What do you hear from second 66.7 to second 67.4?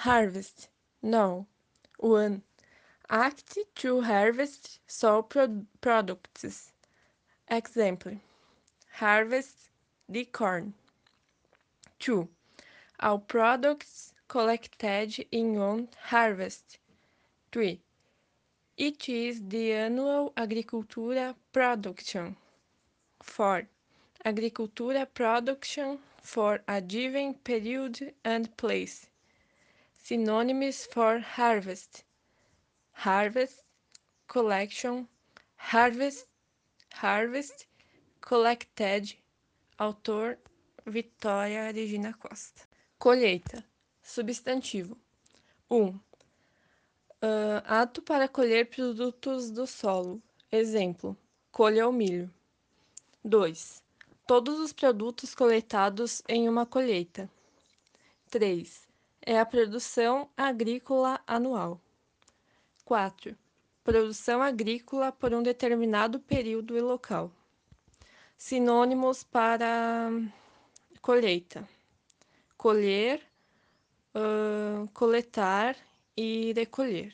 e local.